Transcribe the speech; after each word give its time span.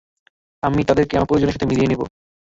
আমি 0.63 0.81
তাদেরকে 0.83 1.13
আমার 1.15 1.29
পরিজনের 1.29 1.55
সাথে 1.55 1.69
মিলিয়ে 1.69 1.89
নিব। 1.91 2.01